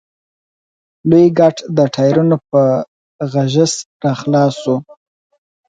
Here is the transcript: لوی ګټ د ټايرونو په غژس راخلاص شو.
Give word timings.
لوی 1.09 1.25
ګټ 1.39 1.55
د 1.77 1.79
ټايرونو 1.95 2.37
په 2.49 2.61
غژس 3.31 3.73
راخلاص 4.05 4.53
شو. 4.61 4.75